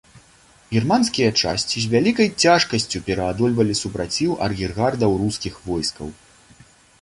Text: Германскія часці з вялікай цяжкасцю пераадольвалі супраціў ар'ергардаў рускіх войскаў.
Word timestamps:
Германскія 0.75 1.27
часці 1.41 1.83
з 1.83 1.91
вялікай 1.91 2.29
цяжкасцю 2.45 3.01
пераадольвалі 3.09 3.77
супраціў 3.83 4.31
ар'ергардаў 4.47 5.11
рускіх 5.21 5.61
войскаў. 5.69 6.07